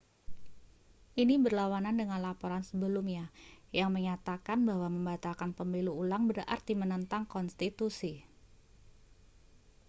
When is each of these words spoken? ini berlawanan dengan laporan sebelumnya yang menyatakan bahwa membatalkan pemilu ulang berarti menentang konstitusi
ini 1.21 1.35
berlawanan 1.45 1.93
dengan 2.01 2.17
laporan 2.27 2.63
sebelumnya 2.69 3.25
yang 3.79 3.89
menyatakan 3.95 4.57
bahwa 4.69 4.87
membatalkan 4.95 5.49
pemilu 5.57 5.91
ulang 6.03 6.23
berarti 6.29 6.73
menentang 6.81 7.23
konstitusi 7.33 8.13